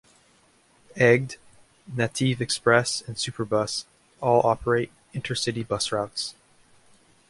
Egged, 0.95 1.37
Nateev 1.87 2.41
Express 2.41 3.01
and 3.05 3.19
Superbus 3.19 3.85
all 4.19 4.41
operate 4.47 4.91
intercity 5.13 5.67
bus 5.67 5.91
routes. 5.91 6.33